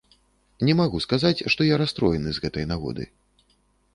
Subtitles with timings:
[0.67, 3.03] Не магу сказаць, што я расстроены з гэтай нагоды.